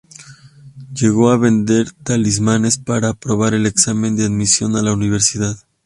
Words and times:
Llegó 0.95 1.29
a 1.29 1.37
vender 1.37 1.91
talismanes 1.91 2.79
para 2.79 3.09
aprobar 3.09 3.53
el 3.53 3.67
examen 3.67 4.15
de 4.15 4.23
admisión 4.25 4.75
a 4.75 4.81
la 4.81 4.93
universidad. 4.93 5.55